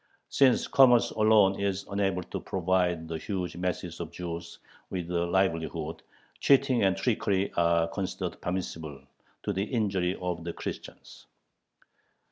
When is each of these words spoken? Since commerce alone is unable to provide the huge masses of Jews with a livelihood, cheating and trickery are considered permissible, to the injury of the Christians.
Since 0.29 0.65
commerce 0.65 1.11
alone 1.11 1.59
is 1.59 1.85
unable 1.87 2.23
to 2.23 2.39
provide 2.39 3.07
the 3.07 3.19
huge 3.19 3.55
masses 3.55 3.99
of 3.99 4.09
Jews 4.11 4.57
with 4.89 5.11
a 5.11 5.27
livelihood, 5.27 6.01
cheating 6.39 6.81
and 6.83 6.97
trickery 6.97 7.53
are 7.53 7.87
considered 7.87 8.41
permissible, 8.41 8.99
to 9.43 9.53
the 9.53 9.65
injury 9.65 10.15
of 10.19 10.43
the 10.43 10.53
Christians. 10.53 11.27